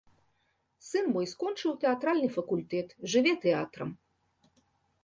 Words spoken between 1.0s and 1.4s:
мой